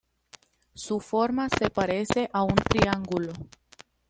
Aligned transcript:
Su 0.73 0.99
forma 0.99 1.47
se 1.47 1.69
parece 1.69 2.27
a 2.33 2.41
un 2.41 2.55
triángulo. 2.55 3.33